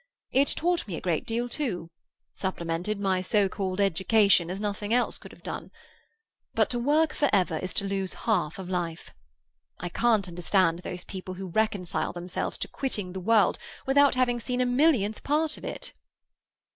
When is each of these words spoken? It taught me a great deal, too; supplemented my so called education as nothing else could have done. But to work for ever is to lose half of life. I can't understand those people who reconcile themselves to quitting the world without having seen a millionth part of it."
It 0.31 0.47
taught 0.55 0.87
me 0.87 0.95
a 0.95 0.99
great 0.99 1.27
deal, 1.27 1.47
too; 1.47 1.91
supplemented 2.33 2.99
my 2.99 3.21
so 3.21 3.47
called 3.47 3.79
education 3.79 4.49
as 4.49 4.59
nothing 4.59 4.91
else 4.95 5.19
could 5.19 5.31
have 5.31 5.43
done. 5.43 5.69
But 6.55 6.71
to 6.71 6.79
work 6.79 7.13
for 7.13 7.29
ever 7.31 7.57
is 7.59 7.71
to 7.75 7.85
lose 7.85 8.15
half 8.25 8.57
of 8.57 8.67
life. 8.67 9.11
I 9.79 9.89
can't 9.89 10.27
understand 10.27 10.79
those 10.79 11.03
people 11.03 11.35
who 11.35 11.49
reconcile 11.51 12.13
themselves 12.13 12.57
to 12.59 12.67
quitting 12.67 13.13
the 13.13 13.19
world 13.19 13.59
without 13.85 14.15
having 14.15 14.39
seen 14.39 14.59
a 14.59 14.65
millionth 14.65 15.21
part 15.21 15.55
of 15.55 15.63
it." 15.63 15.93